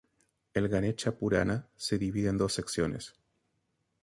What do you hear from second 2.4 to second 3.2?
secciones.